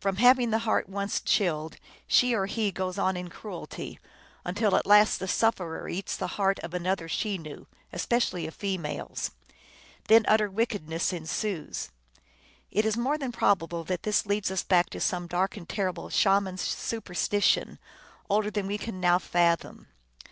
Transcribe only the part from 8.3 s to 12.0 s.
a female s. Then utter wickedness ensues.